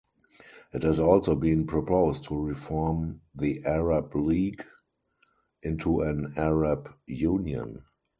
It 0.73 0.81
has 0.81 0.99
also 0.99 1.35
been 1.35 1.67
proposed 1.67 2.23
to 2.23 2.35
reform 2.41 3.21
the 3.35 3.61
Arab 3.63 4.15
League 4.15 4.65
into 5.61 5.99
an 6.01 6.33
Arab 6.37 6.91
Union. 7.05 7.85